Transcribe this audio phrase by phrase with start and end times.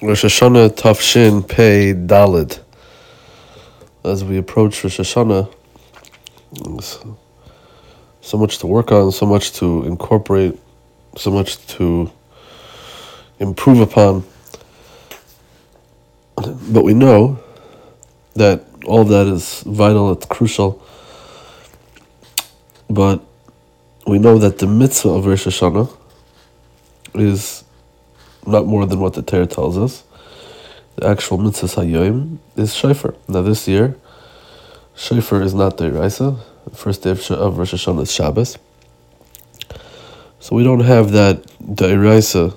[0.00, 2.60] Rosh Hashanah Tafshin Pei Dalid.
[4.04, 5.52] As we approach Rosh Hashanah,
[8.20, 10.56] so much to work on, so much to incorporate,
[11.16, 12.12] so much to
[13.40, 14.22] improve upon.
[16.36, 17.40] But we know
[18.34, 20.80] that all that is vital, it's crucial.
[22.88, 23.20] But
[24.06, 25.92] we know that the mitzvah of Rosh Hashanah
[27.14, 27.64] is
[28.48, 30.04] not more than what the Torah tells us.
[30.96, 33.14] The actual mitzvah hayyim is shofar.
[33.28, 33.96] Now this year,
[34.96, 36.36] shofar is not the Raisa.
[36.64, 38.58] The first day of, Rosh Hashanah is Shabbos.
[40.40, 42.54] So we don't have that Dairaisa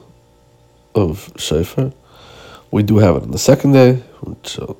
[0.96, 1.94] of shofar.
[2.72, 4.74] We do have it on the second day, which, uh,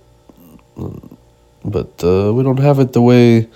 [1.64, 3.48] but uh, we don't have it the way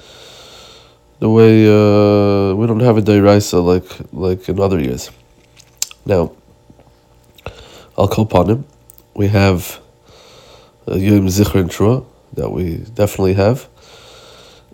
[1.20, 5.10] the way uh, we don't have a Dairaisa like like in other years.
[6.06, 6.32] Now,
[7.98, 8.66] Upon him.
[9.14, 9.80] We have
[10.86, 13.70] Yom Zichron and Trua that we definitely have,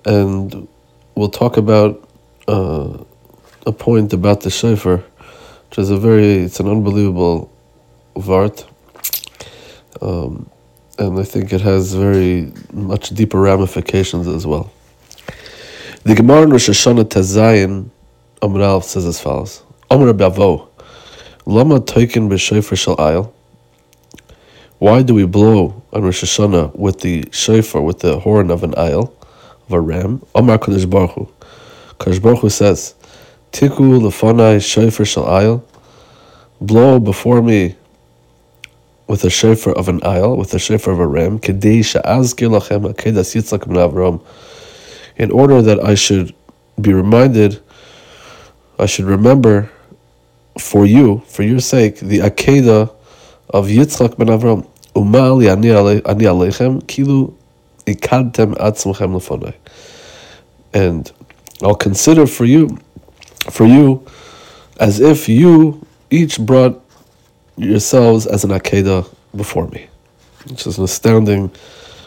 [0.05, 0.67] and
[1.13, 2.09] we'll talk about
[2.47, 2.97] uh,
[3.67, 5.03] a point about the shofar,
[5.69, 7.51] which is a very it's an unbelievable
[8.15, 8.65] vart,
[10.01, 10.49] um,
[10.97, 14.71] and I think it has very much deeper ramifications as well.
[16.05, 17.91] The Gemara in Rosh Hashanah Tezayin
[18.41, 20.70] Amr says as follows: Amr Abahu.
[21.51, 23.29] Lama taken b'shofar shel ayil.
[24.79, 28.71] Why do we blow on Rosh Hashanah with the shofar, with the horn of an
[28.75, 29.11] ayil,
[29.65, 30.25] of a ram?
[30.33, 31.27] Omar Kadosh Baruch Hu.
[31.99, 32.95] Kadosh Baruch Hu says,
[33.51, 35.61] Tiku lefanai shofar shel ayil.
[36.61, 37.75] Blow before me
[39.07, 41.33] with a shofar of an ayil, with a shofar of a ram,
[45.17, 46.33] in order that I should
[46.79, 47.59] be reminded,
[48.79, 49.69] I should remember
[50.57, 52.93] for you, for your sake, the Akedah
[53.49, 54.67] of Yitzchak ben Avram.
[54.95, 57.33] Umal ani aleichem kilu
[57.85, 59.53] ikadtem atzmachem lefonai.
[60.73, 61.11] And
[61.61, 62.77] I'll consider for you,
[63.49, 64.05] for you,
[64.79, 66.81] as if you each brought
[67.55, 69.87] yourselves as an Akedah before me.
[70.47, 71.51] Which is an astounding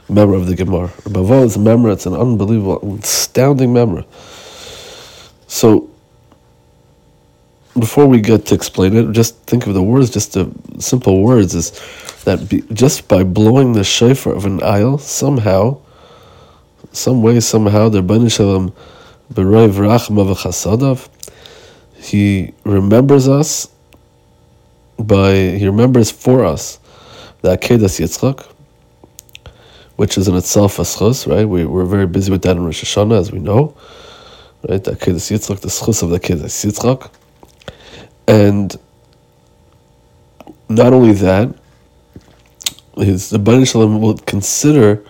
[0.09, 0.89] member of the Gemara.
[1.05, 4.05] Abahu is a member, it's an unbelievable, astounding member.
[5.47, 5.89] So
[7.79, 11.55] before we get to explain it, just think of the words, just the simple words,
[11.55, 11.73] is
[12.25, 15.81] that be, just by blowing the shofar of an ayil, somehow,
[16.93, 18.73] some way, somehow, the Bani Shalom,
[21.97, 23.69] he remembers us
[24.99, 26.79] by, he remembers for us
[27.41, 28.47] the Akedas Yitzchak,
[29.97, 31.49] which is in itself a schus, right?
[31.49, 33.77] We, we're very busy with that in Rosh Hashanah, as we know,
[34.69, 34.83] right?
[34.83, 37.11] The Akedas Yitzchak, the schus of the Akedas Yitzchak.
[38.27, 38.75] And
[40.69, 41.55] not only that,
[42.97, 45.05] his the Bani Shalom will consider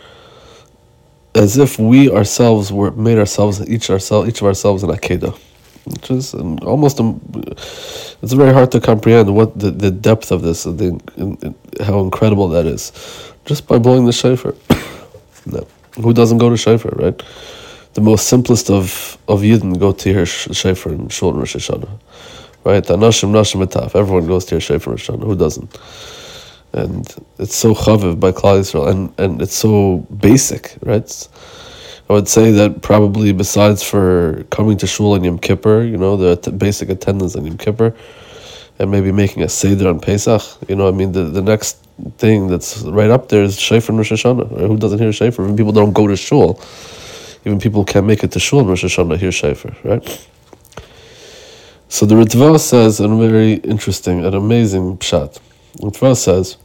[1.34, 5.36] as if we ourselves were made ourselves each ourselves each of ourselves an akedah,
[5.84, 6.98] which is almost
[8.22, 11.54] it's very hard to comprehend what the, the depth of this, the,
[11.84, 12.92] how incredible that is,
[13.44, 14.54] just by blowing the shofar.
[15.46, 15.66] no.
[15.96, 17.22] Who doesn't go to shofar, right?
[17.92, 22.00] The most simplest of of Yidden go to hear shofar in Shul and Rosh Hashanah
[22.64, 22.82] right?
[22.84, 23.94] Anashim, Nashim, Etaf.
[23.94, 25.78] Everyone goes to your Shefer Rosh Who doesn't?
[26.72, 27.06] And
[27.38, 31.28] it's so chaviv by Klal Yisrael, and, and it's so basic, right?
[32.10, 36.16] I would say that probably besides for coming to shul on Yom Kippur, you know,
[36.16, 37.94] the basic attendance on Yom Kippur,
[38.78, 41.76] and maybe making a seder on Pesach, you know, I mean, the, the next
[42.18, 44.50] thing that's right up there is Shefer and Rosh Hashanah.
[44.50, 44.60] Right?
[44.62, 45.44] Who doesn't hear Shefer?
[45.44, 46.60] Even people don't go to shul.
[47.44, 50.28] Even people can't make it to shul in Rosh Hashanah hear Shefer, right?
[51.94, 55.38] So the Ritva says a very interesting, an amazing pshat.
[55.78, 56.56] Ritva says,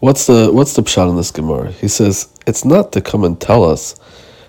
[0.00, 3.40] "What's the what's the pshat in this Gemara?" He says it's not to come and
[3.40, 3.94] tell us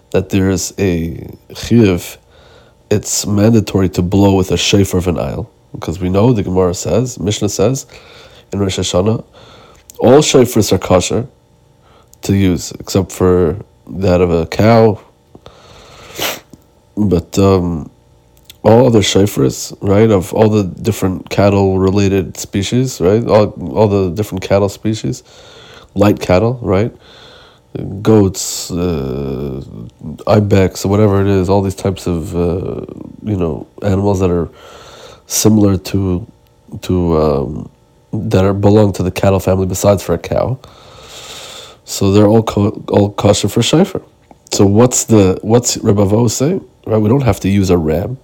[0.09, 2.17] that there is a chiv.
[2.89, 6.73] It's mandatory to blow with a shofar of an ayil because we know the Gemara
[6.73, 7.85] says, Mishnah says,
[8.51, 9.23] in Rosh Hashanah,
[9.99, 11.27] all shofars are kosher
[12.23, 14.99] to use except for that of a cow.
[16.97, 17.91] But um,
[18.63, 24.11] all other shofars, right, of all the different cattle related species, right, all, all the
[24.11, 25.23] different cattle species,
[25.95, 26.95] light cattle, right,
[28.01, 29.63] goats, uh,
[30.27, 32.85] ibex, whatever it is, all these types of, uh,
[33.23, 34.49] you know, animals that are
[35.27, 36.27] similar to,
[36.81, 37.71] to, um,
[38.13, 40.59] that are belong to the cattle family besides for a cow.
[41.85, 44.01] So they're all co- all kosher for shofar.
[44.51, 46.67] So what's the what's Reb Abahu saying?
[46.85, 48.17] Right, we don't have to use a ram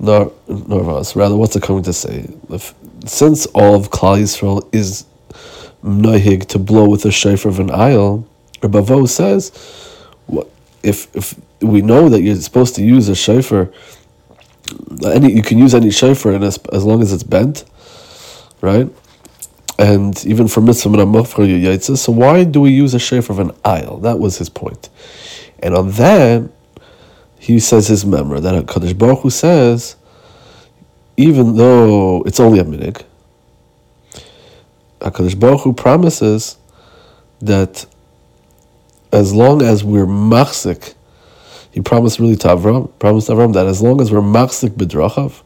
[0.00, 1.14] nor nor us.
[1.14, 2.28] Rather, what's it coming to say?
[2.48, 2.74] If,
[3.06, 5.04] since all of Klal Yisrael is
[5.84, 8.24] nohig to blow with a shofar of an ayil,
[8.60, 9.50] Rabavo says,
[10.26, 10.48] what,
[10.82, 13.70] if if we know that you're supposed to use a shofar,
[15.04, 17.64] any you can use any shofar as, as long as it's bent,
[18.60, 18.88] right?
[19.78, 24.02] And even for mitzvah and so why do we use a shofar of an ayil?
[24.02, 24.90] That was his point.
[25.62, 26.50] And on that,
[27.40, 29.96] he says his memory that Kadosh Baruch Hu says,
[31.16, 33.02] even though it's only a minig,
[35.00, 36.58] Hakadosh Baruch Hu promises
[37.40, 37.86] that
[39.10, 40.94] as long as we're machzik,
[41.72, 45.42] he promised really to Avram, promised Avram that as long as we're machzik bedrachav,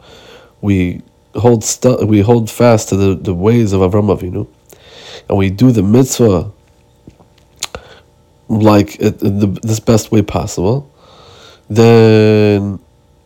[0.60, 1.00] we
[1.36, 4.48] hold stu- we hold fast to the, the ways of Avram Avinu,
[5.28, 6.50] and we do the mitzvah
[8.48, 10.90] like uh, it, the this best way possible,
[11.68, 12.78] then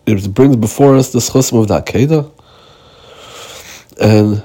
[0.06, 2.30] it brings before us the schusim of that keda.
[4.00, 4.42] And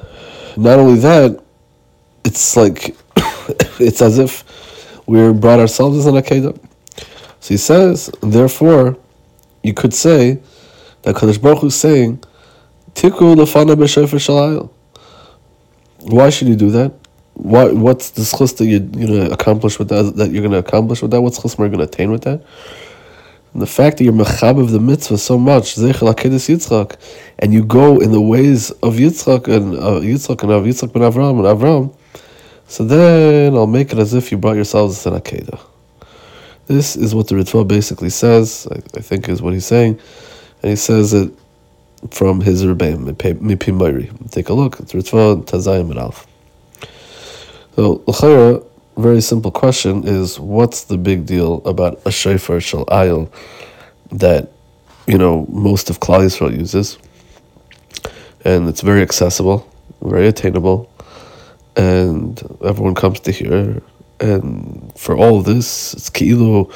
[0.58, 1.44] not only that,
[2.24, 2.96] it's like
[3.80, 4.44] it's as if
[5.06, 6.58] we're brought ourselves as an Akedah.
[7.40, 8.98] So he says, therefore,
[9.64, 10.40] you could say
[11.02, 12.24] that Kadosh Baruch Hu is saying,
[12.94, 14.70] Tiku lefana shalayil.
[16.00, 16.94] Why should you do that?
[17.34, 20.16] Why, what's the schus that you're going to accomplish with that?
[20.16, 21.22] That you're going to accomplish with that?
[21.22, 22.44] What's schus we're going to attain with that?
[23.54, 26.98] And the fact that you're mechab of the mitzvah so much, Yitzchak,
[27.40, 31.04] and you go in the ways of Yitzchak and uh, Yitzchak and of Yitzchak ben
[31.04, 31.96] Avram and Avram,
[32.68, 35.60] so then I'll make it as if you brought yourselves an Akedah.
[36.66, 40.00] This is what the Ritva basically says, I, I, think is what he's saying.
[40.62, 41.32] And he says it
[42.10, 46.26] from his Rebbeim, Mipi Take a look, it's Ritva Tazayim and Alf.
[47.76, 48.66] So, L'chayra,
[48.98, 53.32] very simple question is what's the big deal about a shofar shal ayil
[54.12, 54.52] that,
[55.08, 56.98] you know, most of Klal Yisrael uses?
[58.46, 59.68] And it's very accessible,
[60.02, 60.90] very attainable
[61.76, 63.82] and everyone comes to hear.
[64.20, 66.72] And for all of this, it's kilu,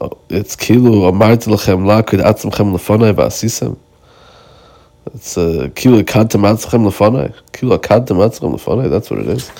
[0.00, 3.78] uh, it's kilu amarti lechem lakud atzmchem lefonai v'asisem.
[5.14, 7.34] It's a uh, kilu kadtem atzmchem lefonai.
[7.52, 8.90] Kilu kadtem atzmchem lefonai.
[8.90, 9.50] That's what it is.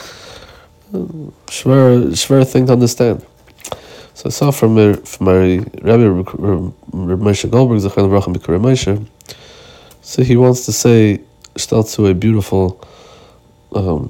[0.94, 3.24] Shver, shver thing to understand.
[4.14, 6.04] So I saw from my, from my Rabbi
[6.92, 9.08] Moshe Goldberg, Zechon Avraham Bikar
[10.02, 11.20] so he wants to say,
[11.56, 12.78] start to a beautiful
[13.74, 14.08] um,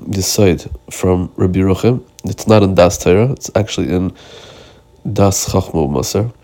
[0.90, 2.04] from Rabbi Ruchim.
[2.24, 4.12] It's not in Daas Torah, it's actually in
[5.10, 6.34] Daas Chochmah U'Mussar,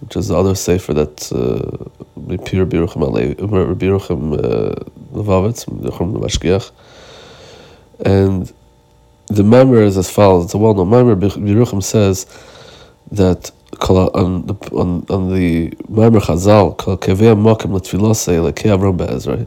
[0.00, 3.00] which is the other sefer that uh, Rabbi Ruchim
[3.40, 4.36] Rabbi Ruchim
[5.12, 6.70] Levovitz, Ruchim Mashgiach.
[8.04, 8.52] And
[9.26, 10.46] the member is as follows.
[10.46, 11.14] It's a well-known member.
[11.14, 12.26] Rabbi Ruchim says
[13.12, 13.50] that
[13.80, 19.46] on the on, on the Maimer Chazal, Avram Be'ezrei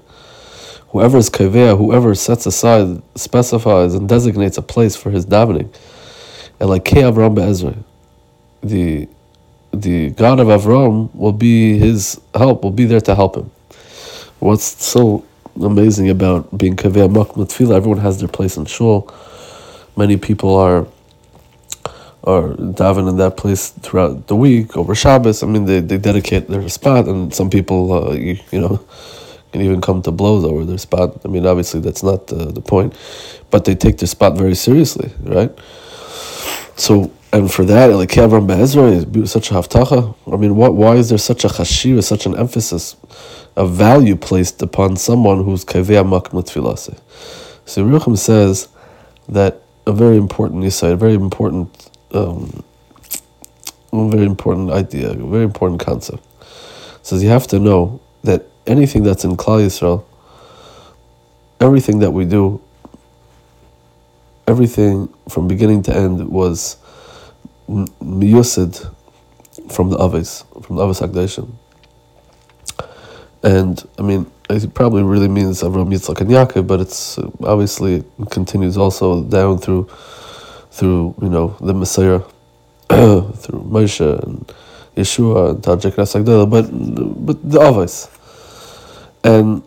[0.89, 5.73] whoever is kaveh, whoever sets aside, specifies, and designates a place for his davening,
[6.59, 7.77] and like Avram Be'ezra,
[8.61, 9.07] the
[9.71, 13.51] the God of Avram will be his help, will be there to help him.
[14.39, 15.23] What's so
[15.61, 17.75] amazing about being kaveh makmat tefillah?
[17.75, 19.13] Everyone has their place in shul.
[19.95, 20.87] Many people are
[22.23, 25.41] are davening in that place throughout the week over Shabbos.
[25.41, 28.85] I mean, they, they dedicate their spot, and some people, uh, you, you know,
[29.51, 31.17] can even come to blows over their spot.
[31.25, 32.95] I mean, obviously that's not the, the point,
[33.49, 35.51] but they take their spot very seriously, right?
[36.75, 40.15] So, and for that, like Avram Be'ezra is such a haftacha.
[40.31, 40.75] I mean, what?
[40.75, 42.95] Why is there such a chashiva, such an emphasis,
[43.55, 46.99] a value placed upon someone who's kaveh makmat tefilase?
[47.65, 48.67] So Ruchim says
[49.27, 52.63] that a very important insight, a very important, um,
[53.91, 56.23] a very important idea, a very important concept.
[57.01, 60.05] Says you have to know that anything that's in Klal Yisrael,
[61.59, 62.61] everything that we do,
[64.47, 66.77] everything from beginning to end was
[67.67, 68.93] miyusid
[69.71, 71.49] from the Aves, from the Aves Hakdashim.
[73.43, 78.03] And I mean, it probably really means Avram Yitzchak and Yaakov, but it's uh, obviously
[78.31, 79.89] continues also down through,
[80.71, 82.23] through you know the mesorah,
[82.89, 84.51] through Moshe and
[84.95, 86.63] Yeshua and Tajik Nasagdala, but
[87.25, 88.09] but the Aves.
[89.23, 89.63] And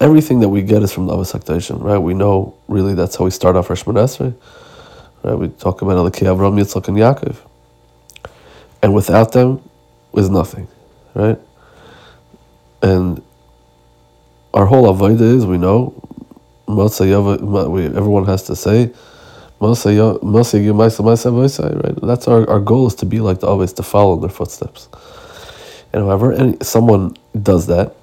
[0.00, 1.98] everything that we get is from the Avos Hakdashim, right?
[1.98, 4.34] We know really that's how we start off Rosh Esrei,
[5.22, 5.34] right?
[5.34, 7.36] We talk about Elokei Avram, Yitzchak, and Yaakov.
[8.82, 9.60] And without them
[10.14, 10.68] is nothing,
[11.14, 11.38] right?
[12.82, 13.22] And
[14.54, 15.94] our whole avodah is, we know,
[16.68, 18.92] everyone has to say,
[19.60, 19.80] right?
[22.02, 24.88] That's our, our goal is to be like the always to follow in their footsteps.
[25.92, 27.94] And however any, someone does that,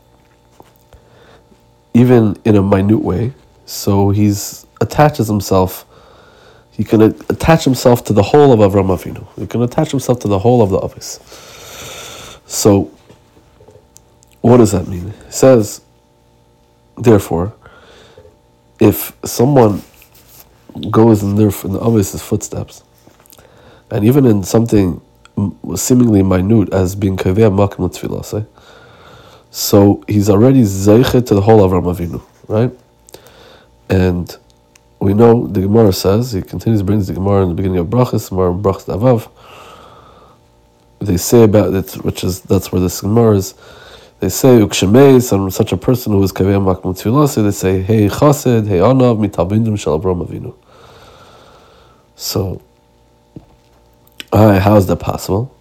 [1.94, 3.34] even in a minute way.
[3.66, 5.86] So he's attaches himself.
[6.72, 9.26] He can attach himself to the whole of Avram Avinu.
[9.40, 11.20] He can attach himself to the whole of the Avis.
[12.46, 12.92] So,
[14.50, 15.08] what does that mean?
[15.08, 15.82] It says,
[16.98, 17.54] therefore,
[18.80, 19.82] if someone
[20.92, 22.84] goes in their in the Avis's footsteps,
[23.90, 25.02] and even in something
[25.76, 28.46] seemingly minute as being kaveh makim tefillah,
[29.50, 32.72] so he's already zeichet to the whole Avram Avinu, right?
[33.90, 34.36] And
[35.00, 38.30] we know the Gemara says he continues brings the Gemara in the beginning of Brachas,
[38.30, 39.30] Gemara Brachas Avav.
[41.00, 43.56] They say about it, which is that's where this Gemara is.
[44.20, 47.44] They say ukshemeis on such a person who is kaveh tefillah.
[47.44, 50.56] They say hey chassid, hey anav mitabindim shel Avram Avinu.
[52.16, 52.62] So
[54.32, 55.56] how is that possible?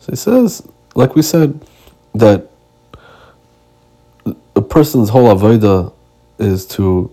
[0.00, 1.60] So he says, like we said,
[2.14, 2.50] that
[4.56, 5.92] a person's whole avodah
[6.38, 7.10] is to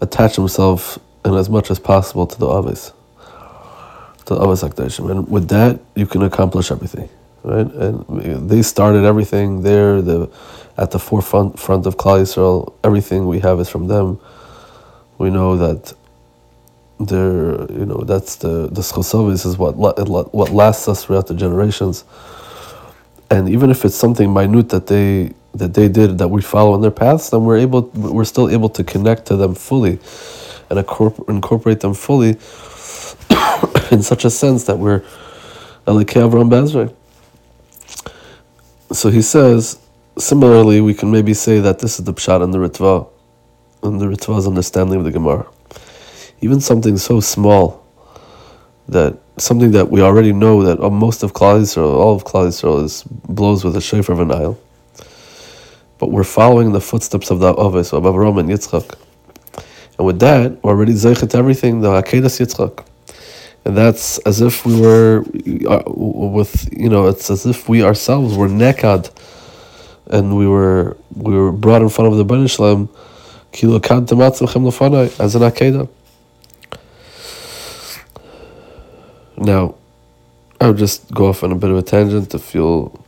[0.00, 2.92] attach himself in as much as possible to the avis,
[4.26, 4.62] to the avis
[4.98, 7.08] and with that you can accomplish everything,
[7.46, 7.66] right?
[7.66, 10.30] And they started everything there, the
[10.76, 12.74] at the forefront front of Klal Yisrael.
[12.84, 14.20] Everything we have is from them.
[15.18, 15.94] We know that
[16.98, 22.04] there, you know, that's the the schosovis is what what lasts us throughout the generations.
[23.30, 26.80] And even if it's something minute that they that they did that we follow in
[26.80, 29.98] their paths, then we're able we're still able to connect to them fully,
[30.68, 32.30] and incorporate them fully
[33.90, 35.00] in such a sense that we're
[35.86, 36.92] Elokei Avram Bezrei.
[38.96, 39.78] So he says,
[40.18, 43.08] similarly, we can maybe say that this is the pshat and the Ritva,
[43.82, 45.46] and the Ritva's understanding of the Gemara
[46.40, 47.84] even something so small
[48.88, 52.48] that something that we already know that uh, most of Klal Yisrael, all of Klal
[52.48, 54.56] Yisrael is blows with a shofar of an ayil.
[55.98, 58.98] But we're following the footsteps of the Avis, of Avram and Yitzchak.
[59.98, 62.84] And with that, we're already zeichet everything, the Akedas Yitzchak.
[63.66, 65.24] And that's as if we were
[65.68, 69.10] uh, with, you know, it's as if we ourselves were nekad
[70.06, 72.24] and we were we were brought in front of the
[73.80, 74.08] kad
[75.20, 75.88] as an Akedah.
[79.36, 79.74] Now,
[80.60, 83.04] I would just go off on a bit of a tangent to feel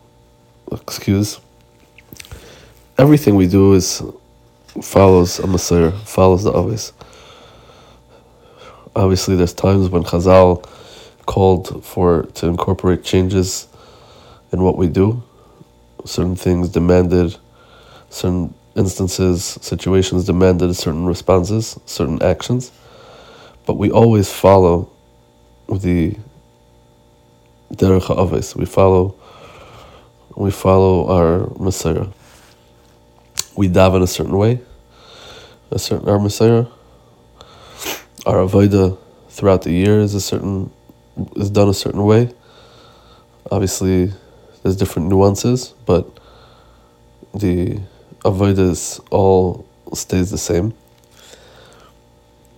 [0.72, 1.38] excuse.
[2.98, 4.02] Everything we do is
[4.82, 6.92] follows a mesorah, follows the Avis.
[8.96, 10.64] Obviously, there's times when Chazal
[11.26, 13.68] called for to incorporate changes
[14.52, 15.22] in what we do.
[16.04, 17.36] Certain things demanded,
[18.08, 22.72] certain instances, situations demanded certain responses, certain actions.
[23.66, 24.90] But we always follow
[25.68, 26.16] the
[27.74, 28.56] derech ha'avis.
[28.56, 29.14] We follow,
[30.36, 32.10] we follow our mesorah.
[33.54, 34.60] We daven a certain way,
[35.70, 36.70] a certain our mesorah.
[38.28, 38.98] Our avodah
[39.30, 40.70] throughout the year is a certain
[41.34, 42.30] is done a certain way.
[43.50, 44.12] Obviously,
[44.62, 46.04] there's different nuances, but
[47.32, 47.80] the
[48.26, 50.74] avodah all stays the same.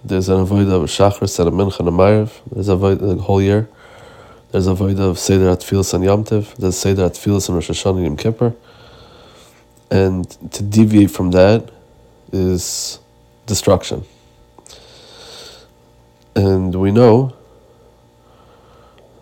[0.03, 2.33] There's an avodah of Shachris and a Mincha and a Ma'ariv.
[2.50, 3.69] There's a avodah the whole year.
[4.50, 6.53] There's a avodah of Seder Atfilas and Yom Tiv.
[6.59, 8.55] There's Seder Atfilas and Rosh Hashanah and Yom Kippur.
[9.89, 11.71] And to deviate from that
[12.33, 12.99] is
[13.47, 14.05] destruction.
[16.35, 17.35] And we know,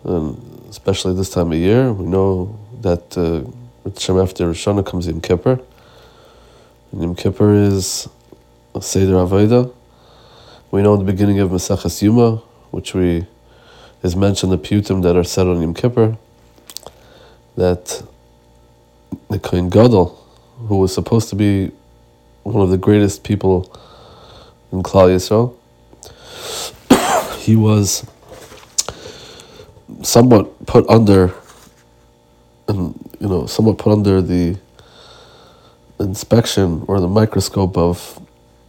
[0.03, 3.49] and especially this time of year, we know that uh,
[4.21, 5.59] after Rosh Hashanah comes Yom Kippur.
[6.91, 8.07] And Yom Kippur is
[8.75, 9.73] a Seder Avodah
[10.71, 13.25] we know in the beginning of Maseches Yoma, which we
[14.03, 16.15] is mentioned the putim that are said on Yom Kippur,
[17.55, 18.03] that
[19.29, 20.15] the Kohen Gadol,
[20.67, 21.71] who was supposed to be
[22.43, 23.75] one of the greatest people
[24.71, 25.55] in Klal Yisrael,
[27.39, 28.05] he was
[30.03, 31.33] somewhat put under,
[32.67, 34.57] and you know, somewhat put under the
[35.99, 38.19] inspection or the microscope of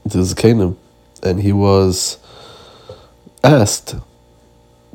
[0.04, 0.76] the Zakanim
[1.22, 2.18] and he was
[3.44, 3.96] asked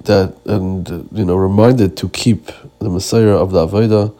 [0.03, 2.47] that and you know reminded to keep
[2.79, 4.13] the mesorah of the Avodah,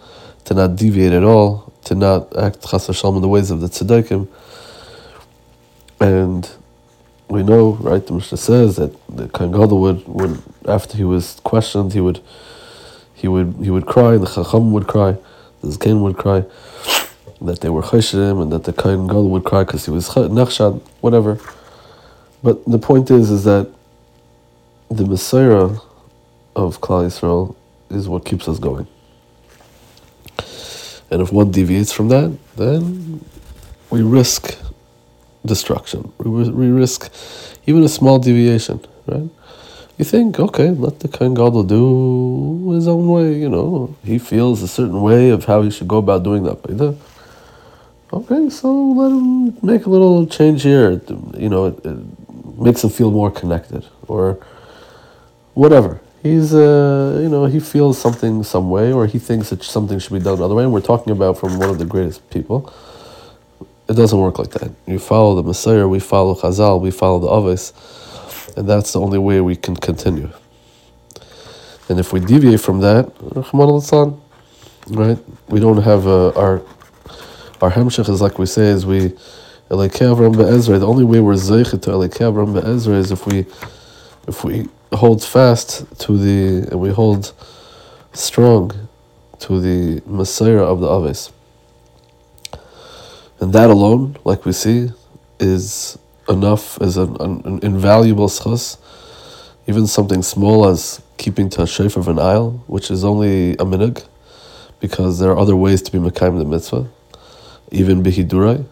[0.46, 4.28] to not deviate at all, to not act chas in the ways of the tzedukim.
[6.00, 6.50] And
[7.28, 8.06] we know, right?
[8.06, 12.20] The Mishnah says that the Kohen Gadol would, would, after he was questioned, he would,
[13.14, 14.18] he would, he would cry.
[14.18, 15.18] The Chacham would cry.
[15.62, 16.46] The Zaken would cry.
[17.42, 20.82] That they were cheshidim, and that the Kohen Gadol would cry because he was nachshad,
[21.02, 21.40] whatever.
[22.44, 23.70] But the point is, is that
[24.90, 25.82] the mesorah
[26.56, 27.56] of Klal Yisrael
[27.90, 28.88] is what keeps us going.
[31.12, 33.24] And if one deviates from that, then
[33.90, 34.58] we risk
[35.46, 36.12] destruction.
[36.18, 37.12] We, we risk
[37.66, 39.30] even a small deviation, right?
[39.98, 44.62] You think, okay, let the Kohen Gadol do his own way, you know, he feels
[44.62, 46.98] a certain way of how he should go about doing that.
[48.12, 51.02] Okay, so let him make a little change here.
[51.38, 51.98] You know, it, it
[52.60, 54.38] makes him feel more connected, or
[55.54, 56.02] whatever.
[56.22, 60.14] He's, uh, you know, he feels something some way, or he thinks that something should
[60.14, 60.64] be done another way.
[60.64, 62.74] And we're talking about from one of the greatest people.
[63.88, 64.72] It doesn't work like that.
[64.88, 67.74] You follow the mesorah, we follow Chazal, we follow the Aves,
[68.58, 70.30] and that's the only way we can continue.
[71.90, 73.12] And if we deviate from that,
[74.88, 76.62] right, we don't have uh, our
[77.62, 79.10] our hemshech is like we say is we
[79.70, 80.80] Be'ezra.
[80.80, 83.46] The only way we're zeichet to Elokei Avram Be'ezra is if we
[84.28, 87.34] if we hold fast to the and we hold
[88.14, 88.72] strong
[89.40, 91.32] to the mesorah of the Aves.
[93.40, 94.92] And that alone, like we see,
[95.40, 95.98] is
[96.30, 98.78] enough as an, an, an invaluable schus.
[99.68, 103.66] Even something small as keeping to a shape of an ayil, which is only a
[103.66, 104.06] minig,
[104.80, 106.88] because there are other ways to be mekayim the mitzvah
[107.72, 108.66] even bihidurai,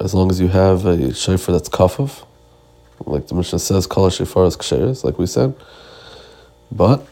[0.00, 2.24] as long as you have a shofar that's kafaf,
[3.04, 5.54] like the Mishnah says, kol shofar is ksheres, like we said.
[6.70, 7.06] But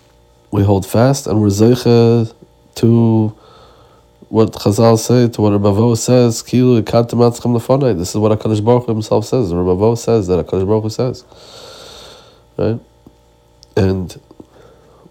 [0.50, 2.32] we hold fast and we're zeicha
[2.76, 3.36] to
[4.28, 7.96] what Chazal say, to what Rabbi says, kilu ikantamatschem lefonai.
[7.96, 9.52] This is what HaKadosh Baruch himself says.
[9.52, 11.24] Rabbi says that HaKadosh Baruch says.
[12.56, 12.80] Right?
[13.76, 14.20] And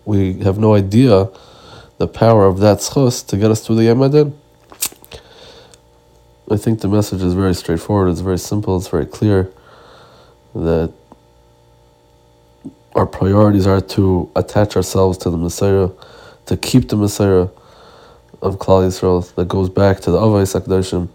[0.05, 1.29] we have no idea
[1.98, 4.34] the power of that schus to get us through the Yemadin.
[6.51, 9.50] I think the message is very straightforward, it's very simple, it's very clear
[10.53, 10.93] that
[12.93, 15.96] our priorities are to attach ourselves to the mesorah,
[16.46, 17.50] to keep the mesorah
[18.43, 21.07] of Klal Yisrael that goes back to the Avay Sakdashim,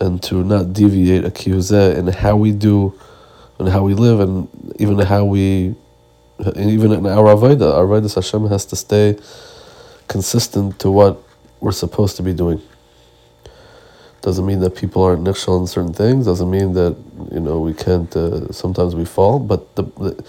[0.00, 2.96] and to not deviate a kiyuzeh in how we do
[3.58, 4.48] and how we live, and
[4.78, 5.74] even how we,
[6.56, 9.18] even in our Avodah, our Avodah Hashem has to stay
[10.06, 11.22] consistent to what
[11.60, 12.60] we're supposed to be doing.
[14.20, 16.26] Doesn't mean that people aren't nichshel in certain things.
[16.26, 16.96] Doesn't mean that
[17.32, 18.14] you know we can't.
[18.14, 20.24] Uh, sometimes we fall, but the, the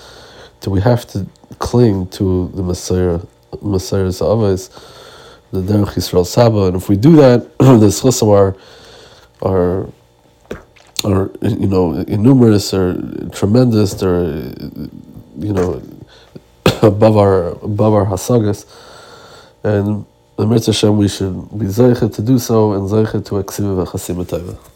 [0.62, 1.28] do we have to
[1.60, 3.28] cling to the mesorah,
[3.62, 4.70] Messiah's avos,
[5.56, 8.56] the Derech Yisrael Saba, and if we do that, the schusam are
[9.42, 9.90] are
[11.04, 12.96] are you know numerous or
[13.32, 14.54] tremendous or
[15.40, 15.82] you know
[16.82, 18.66] above our above our hasagas,
[19.64, 20.06] and
[20.38, 23.90] the Mitzvah Hashem, we should be zeichet to do so and zeichet to exhibit a
[23.90, 24.75] chasim